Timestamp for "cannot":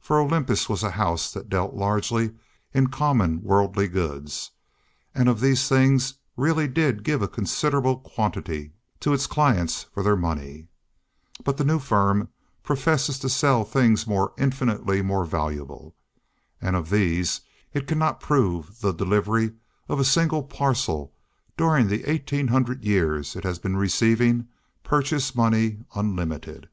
17.86-18.20